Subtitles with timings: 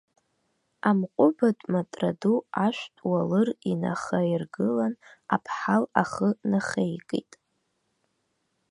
[0.89, 4.93] Амҟәыбатә матра ду ашәтә уалыр инахаиргылан,
[5.35, 7.31] аԥҳал ахы нахеикит.